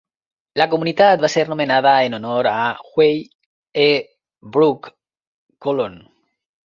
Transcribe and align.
La 0.59 0.65
comunitat 0.69 1.19
va 1.25 1.29
ser 1.33 1.43
nomenada 1.49 1.91
en 2.07 2.17
honor 2.19 2.49
a 2.53 2.63
Huey 2.87 3.21
E. 3.85 3.89
Brock, 4.59 4.93
colon. 5.67 6.01